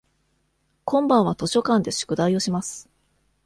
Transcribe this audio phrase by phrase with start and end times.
[0.83, 2.89] 今晩は図書館で宿題をします。